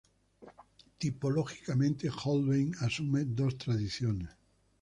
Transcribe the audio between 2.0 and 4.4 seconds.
Holbein asume dos tradiciones.